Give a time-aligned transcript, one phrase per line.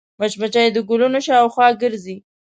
[0.19, 2.17] مچمچۍ د ګلونو شاوخوا ګرځي